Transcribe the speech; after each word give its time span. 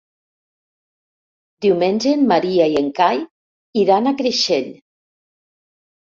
Diumenge 1.65 2.13
en 2.19 2.23
Maria 2.31 2.65
i 2.71 2.77
en 2.81 2.87
Cai 2.99 3.21
iran 3.81 4.09
a 4.09 4.15
Creixell. 4.23 4.71